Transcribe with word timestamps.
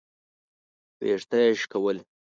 ويښته 1.01 1.37
يې 1.43 1.51
شکول. 1.61 1.97